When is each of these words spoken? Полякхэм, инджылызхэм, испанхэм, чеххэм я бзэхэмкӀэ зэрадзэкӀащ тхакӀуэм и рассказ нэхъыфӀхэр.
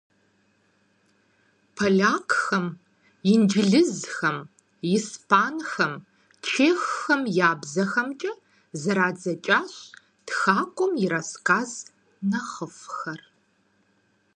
Полякхэм, 1.75 2.65
инджылызхэм, 3.33 4.37
испанхэм, 4.95 5.93
чеххэм 6.45 7.21
я 7.49 7.51
бзэхэмкӀэ 7.61 8.31
зэрадзэкӀащ 8.81 9.73
тхакӀуэм 10.27 10.93
и 11.03 11.05
рассказ 11.13 11.71
нэхъыфӀхэр. 12.29 13.21